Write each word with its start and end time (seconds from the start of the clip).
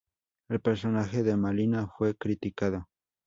El 0.49 0.59
personaje 0.61 1.21
de 1.21 1.37
Malina 1.37 1.87
fue 1.87 2.15
criticado. 2.15 2.87